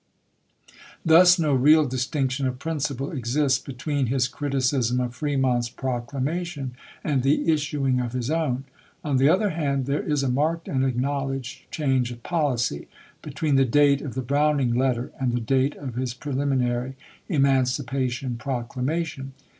[1.05, 6.71] Thus no real distinction of principle exists be tween his criticism of Fremont's proclamation
[7.03, 8.63] and the issuing of his own.
[9.03, 12.87] On the other hand, there is a marked and acknowledged change of policy'
[13.21, 16.95] between the date of the Browning letter and the date of his preliminary
[17.29, 19.33] Emancipation Proclama tion.